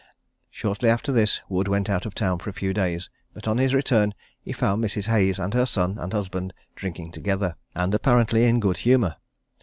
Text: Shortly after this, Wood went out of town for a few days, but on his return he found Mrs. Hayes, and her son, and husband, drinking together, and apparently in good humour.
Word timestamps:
Shortly 0.49 0.89
after 0.89 1.11
this, 1.11 1.41
Wood 1.47 1.67
went 1.67 1.87
out 1.87 2.07
of 2.07 2.15
town 2.15 2.39
for 2.39 2.49
a 2.49 2.53
few 2.53 2.73
days, 2.73 3.07
but 3.35 3.47
on 3.47 3.59
his 3.59 3.75
return 3.75 4.15
he 4.41 4.51
found 4.51 4.83
Mrs. 4.83 5.05
Hayes, 5.05 5.37
and 5.37 5.53
her 5.53 5.67
son, 5.67 5.99
and 5.99 6.11
husband, 6.11 6.55
drinking 6.75 7.11
together, 7.11 7.55
and 7.75 7.93
apparently 7.93 8.45
in 8.45 8.59
good 8.59 8.77
humour. 8.77 9.17